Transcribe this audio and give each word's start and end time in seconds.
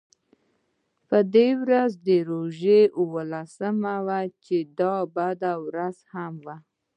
په 1.07 1.17
دې 1.33 1.49
ورځ 1.61 1.91
د 2.07 2.09
روژې 2.31 2.81
اوولسمه 2.99 3.95
وه 4.05 4.19
چې 4.45 4.57
د 4.79 4.81
بدر 5.15 5.57
ورځ 5.67 5.97
هم 6.13 6.33
وه. 6.45 6.57